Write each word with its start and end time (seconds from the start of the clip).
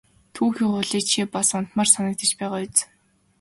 Түүхий 0.35 0.67
хулуу 0.69 1.01
чи 1.11 1.21
бас 1.35 1.49
унтмаар 1.57 1.89
санагдаж 1.93 2.31
байгаа 2.39 2.59
биз! 2.67 2.79